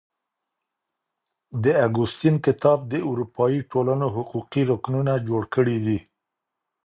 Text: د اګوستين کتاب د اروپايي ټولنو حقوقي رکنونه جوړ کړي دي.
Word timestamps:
د 1.63 1.65
اګوستين 1.85 2.35
کتاب 2.45 2.79
د 2.91 2.93
اروپايي 3.09 3.61
ټولنو 3.71 4.05
حقوقي 4.15 4.63
رکنونه 4.71 5.13
جوړ 5.27 5.43
کړي 5.55 5.77
دي. 5.85 5.99